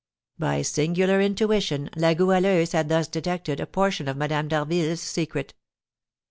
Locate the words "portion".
3.67-4.07